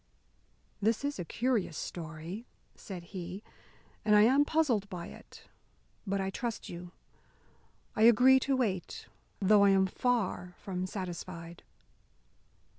"This 0.81 1.05
is 1.05 1.19
a 1.19 1.23
curious 1.25 1.77
story," 1.77 2.47
said 2.73 3.03
he, 3.13 3.43
"and 4.03 4.15
I 4.15 4.23
am 4.23 4.45
puzzled 4.45 4.89
by 4.89 5.05
it. 5.09 5.43
But 6.07 6.19
I 6.19 6.31
trust 6.31 6.69
you, 6.69 6.91
I 7.95 8.01
agree 8.05 8.39
to 8.39 8.55
wait, 8.55 9.05
though 9.39 9.63
I 9.63 9.69
am 9.69 9.85
far 9.85 10.55
from 10.57 10.87
satisfied." 10.87 11.61